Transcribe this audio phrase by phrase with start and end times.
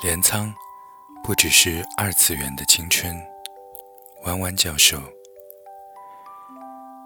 [0.00, 0.54] 镰仓
[1.24, 3.20] 不只是二次元的青春。
[4.22, 5.02] 弯弯教授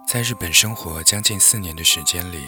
[0.07, 2.47] 在日本生活将近四年的时间里，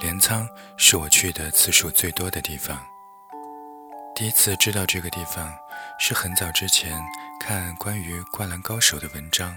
[0.00, 2.84] 镰仓是我去的次数最多的地方。
[4.16, 5.54] 第一次知道这个地方，
[6.00, 7.00] 是很早之前
[7.38, 9.56] 看关于《灌篮高手》的文章，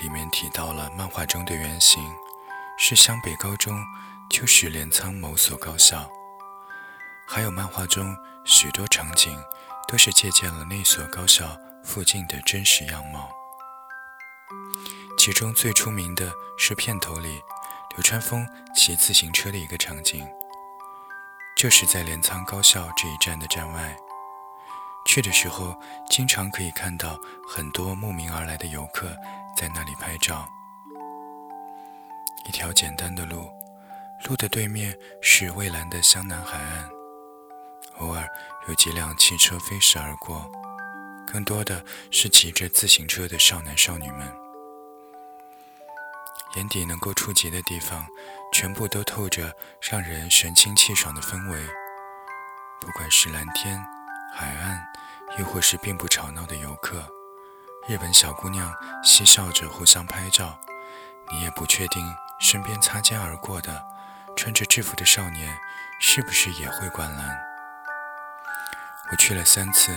[0.00, 2.02] 里面提到了漫画中的原型
[2.78, 3.78] 是湘北高中，
[4.30, 6.10] 就是镰仓某所高校。
[7.26, 9.42] 还有漫画中许多场景
[9.88, 13.30] 都是借鉴了那所高校附近的真实样貌，
[15.18, 17.42] 其中最出名的是片头里
[17.94, 20.26] 流川枫骑自行车的一个场景，
[21.56, 23.96] 就是在镰仓高校这一站的站外。
[25.04, 25.74] 去的时候，
[26.08, 27.18] 经常可以看到
[27.48, 29.08] 很多慕名而来的游客
[29.56, 30.48] 在那里拍照。
[32.46, 33.50] 一条简单的路，
[34.28, 37.01] 路的对面是蔚蓝的湘南海岸。
[38.02, 38.28] 偶尔
[38.66, 40.50] 有几辆汽车飞驰而过，
[41.24, 44.30] 更多的是骑着自行车的少男少女们。
[46.56, 48.04] 眼底能够触及的地方，
[48.52, 51.66] 全部都透着让人神清气爽的氛围。
[52.80, 53.80] 不管是蓝天、
[54.34, 54.84] 海岸，
[55.38, 57.08] 亦或是并不吵闹的游客，
[57.86, 60.58] 日本小姑娘嬉笑着互相拍照，
[61.30, 62.04] 你也不确定
[62.40, 63.82] 身边擦肩而过的
[64.36, 65.56] 穿着制服的少年
[66.00, 67.51] 是不是也会观澜。
[69.12, 69.94] 我去了三次，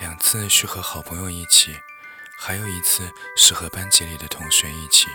[0.00, 1.76] 两次是和好朋友一起，
[2.38, 5.06] 还有一次是和班级里的同学一起。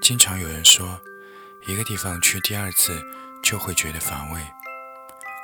[0.00, 1.00] 经常有人说，
[1.66, 3.02] 一个地方去第二次
[3.42, 4.40] 就会觉得乏味，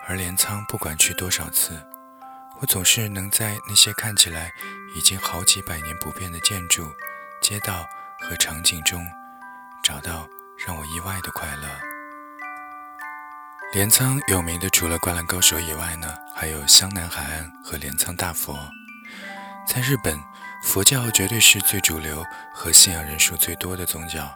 [0.07, 1.85] 而镰仓不管去多少次，
[2.61, 4.53] 我总是能在那些看起来
[4.95, 6.89] 已经好几百年不变的建筑、
[7.43, 7.85] 街道
[8.21, 9.05] 和场景中，
[9.83, 10.29] 找到
[10.65, 11.96] 让我意外的快乐。
[13.73, 18.57] 镰仓有名的除了《灌篮高手》以外呢，还有湘南海岸和镰仓大佛。
[19.67, 20.19] 在日本，
[20.63, 24.33] 佛教绝对是最主流和信仰人数最多的宗教。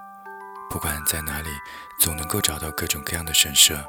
[0.68, 1.48] 不管在哪里，
[2.00, 3.82] 总能够找到各种各样的神社，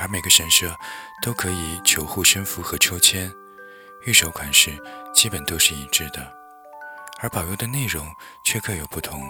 [0.00, 0.74] 而每个神社
[1.20, 3.30] 都可以求护身符和抽签，
[4.06, 4.80] 御守款式
[5.12, 6.32] 基本都是一致的，
[7.20, 8.06] 而保佑的内容
[8.44, 9.20] 却各有不同。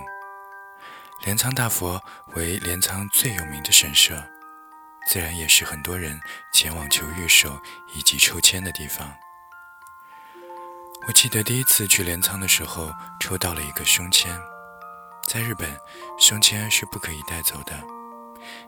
[1.24, 2.00] 镰仓大佛
[2.34, 4.22] 为镰仓最有名的神社。
[5.06, 6.20] 自然也是很多人
[6.52, 7.60] 前往求玉手
[7.94, 9.14] 以及抽签的地方。
[11.06, 14.40] 我记得第一次去镰仓的时候，抽到了一个胸签。
[15.26, 15.78] 在日本，
[16.18, 17.74] 胸签是不可以带走的。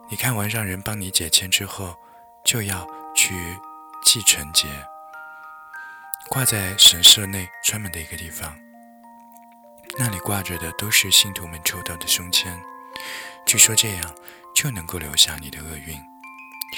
[0.08, 1.96] 你看完让人帮你解签之后，
[2.44, 3.58] 就要去
[4.02, 4.66] 寄存结，
[6.28, 8.54] 挂在神社内专门的一个地方。
[9.98, 12.60] 那里挂着的都是信徒们抽到的胸签，
[13.46, 14.14] 据说这样
[14.54, 15.98] 就能够留下你的厄运。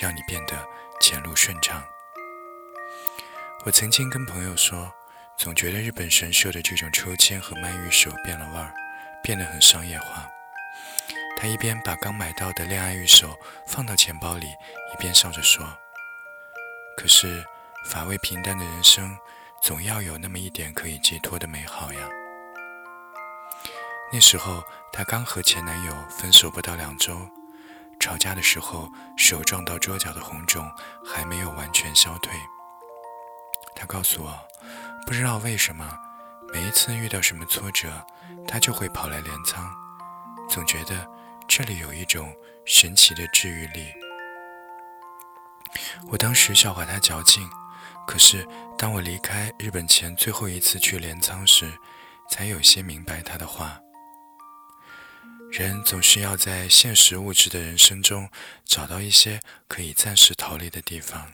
[0.00, 0.66] 让你变得
[1.00, 1.84] 前路顺畅。
[3.64, 4.92] 我曾经跟朋友说，
[5.36, 8.72] 总觉得日本神社的这种抽签和卖玉手变了味儿，
[9.22, 10.28] 变得很商业化。
[11.36, 15.64] 他一边把刚买到的恋爱玉手放到钱包里，一边笑着说
[16.96, 17.44] ：“可是
[17.86, 19.16] 乏味平淡的人生，
[19.62, 22.08] 总要有那么一点可以寄托的美好呀。”
[24.10, 27.28] 那时候，她刚和前男友分手不到两周。
[28.00, 30.70] 吵架的时候，手撞到桌角的红肿
[31.04, 32.32] 还没有完全消退。
[33.74, 34.38] 他告诉我，
[35.06, 35.98] 不知道为什么，
[36.52, 38.04] 每一次遇到什么挫折，
[38.46, 39.68] 他就会跑来镰仓，
[40.48, 41.06] 总觉得
[41.46, 43.92] 这里有一种神奇的治愈力。
[46.10, 47.48] 我当时笑话他矫情，
[48.06, 51.70] 可是当我离开日本前最后一次去镰仓时，
[52.30, 53.80] 才有些明白他的话。
[55.50, 58.28] 人总是要在现实物质的人生中
[58.64, 61.32] 找到一些可以暂时逃离的地方，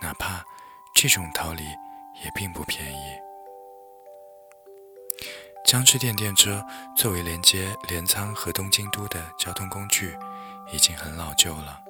[0.00, 0.44] 哪怕
[0.94, 2.98] 这种逃离也并不便宜。
[5.66, 6.64] 江之电电车
[6.96, 10.16] 作为连接镰仓和东京都的交通工具，
[10.72, 11.80] 已经很老旧了。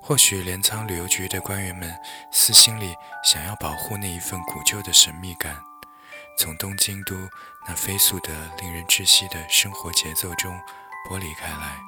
[0.00, 1.94] 或许镰仓旅游局的官员们
[2.32, 5.56] 私心里想要保护那一份古旧的神秘感。
[6.36, 7.14] 从东京都
[7.66, 10.58] 那飞速的、令人窒息的生活节奏中
[11.08, 11.80] 剥离开来，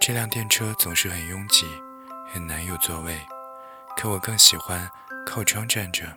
[0.00, 1.66] 这辆电车总是很拥挤，
[2.32, 3.20] 很难有座位。
[3.96, 4.90] 可我更喜欢
[5.26, 6.16] 靠窗站着。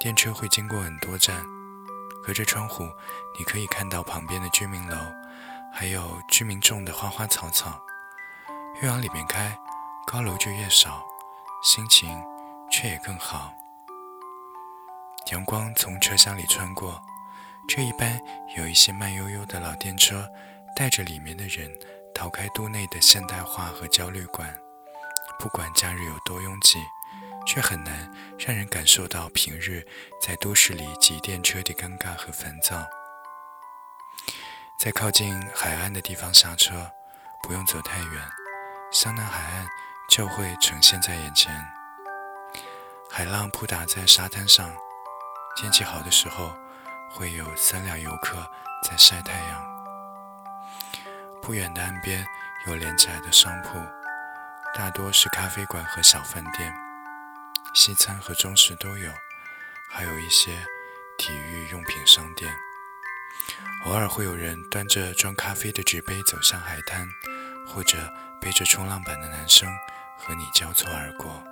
[0.00, 1.44] 电车会经过很多站，
[2.24, 2.88] 隔着窗户，
[3.38, 4.96] 你可以看到旁边的居民楼，
[5.72, 7.80] 还有居民种的花花草草。
[8.82, 9.56] 越往里面开，
[10.06, 11.04] 高楼就越少，
[11.62, 12.20] 心情
[12.70, 13.54] 却也更好。
[15.26, 17.00] 阳光从车厢里穿过，
[17.68, 18.20] 这一班
[18.56, 20.28] 有一些慢悠悠的老电车，
[20.74, 21.70] 带着里面的人
[22.12, 24.58] 逃开都内的现代化和焦虑感，
[25.38, 26.78] 不管假日有多拥挤，
[27.46, 29.86] 却很难让人感受到平日
[30.20, 32.84] 在都市里挤电车的尴尬和烦躁。
[34.80, 36.90] 在靠近海岸的地方下车，
[37.42, 38.28] 不用走太远，
[38.90, 39.68] 湘南海岸
[40.08, 41.54] 就会呈现在眼前。
[43.08, 44.74] 海浪扑打在沙滩上，
[45.56, 46.56] 天气好的时候，
[47.10, 48.50] 会有三两游客
[48.82, 49.70] 在晒太阳。
[51.42, 52.26] 不远的岸边
[52.66, 53.78] 有连起来的商铺，
[54.74, 56.72] 大多是咖啡馆和小饭店，
[57.74, 59.12] 西餐和中式都有，
[59.90, 60.52] 还有一些
[61.18, 62.50] 体育用品商店。
[63.84, 67.06] 偶尔会有人端着装咖啡的纸杯走向海滩，
[67.66, 67.98] 或者
[68.40, 69.70] 背着冲浪板的男生
[70.16, 71.42] 和你交错而过。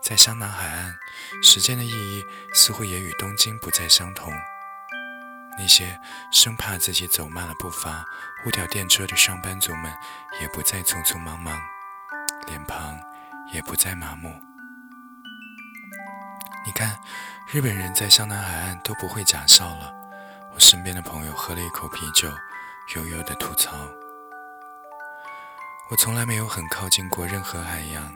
[0.00, 0.96] 在湘南海岸，
[1.42, 2.24] 时间的意义
[2.54, 4.32] 似乎也与东京不再相同。
[5.58, 5.98] 那些
[6.30, 8.04] 生怕自己走慢了步伐、
[8.44, 9.92] 误掉电车的上班族们，
[10.40, 11.60] 也不再匆匆忙忙，
[12.46, 12.98] 脸庞
[13.52, 14.30] 也不再麻木。
[16.66, 16.98] 你看，
[17.48, 19.92] 日本人在湘南海岸都不会假笑了。
[20.54, 22.30] 我身边的朋友喝了一口啤酒，
[22.94, 23.72] 悠悠地吐槽
[25.90, 28.12] ：“我从来没有很靠近过任何海洋，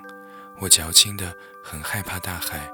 [0.61, 1.35] 我矫情的
[1.65, 2.71] 很害怕大海，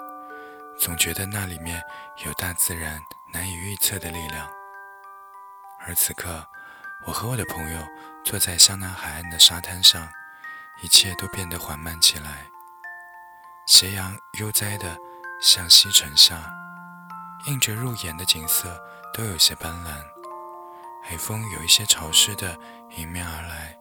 [0.76, 1.80] 总觉得那里面
[2.24, 3.00] 有大自然
[3.32, 4.50] 难以预测的力量。”
[5.86, 6.44] 而此刻，
[7.06, 7.86] 我和我的朋友
[8.24, 10.08] 坐在湘南海岸的沙滩上，
[10.82, 12.48] 一切都变得缓慢起来。
[13.66, 14.96] 斜阳悠哉的
[15.40, 16.42] 向西沉下，
[17.46, 18.76] 映着入眼的景色
[19.14, 19.94] 都有些斑斓。
[21.04, 22.58] 海风有一些潮湿的
[22.96, 23.78] 迎面而来，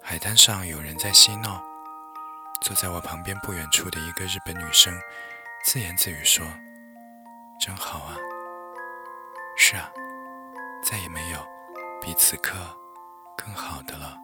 [0.00, 1.60] 海滩上有人在嬉闹。
[2.68, 4.92] 坐在我旁边不远处的一个日本女生，
[5.64, 6.44] 自言自语说
[7.58, 8.14] ：“真好啊。”
[9.56, 9.90] 是啊。
[10.84, 11.38] 再也没有
[11.98, 12.58] 比此刻
[13.38, 14.18] 更好的了。